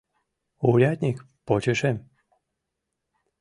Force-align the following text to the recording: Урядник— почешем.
Урядник— 0.69 1.17
почешем. 1.47 1.97